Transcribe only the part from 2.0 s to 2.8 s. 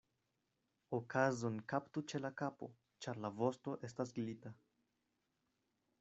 ĉe la kapo,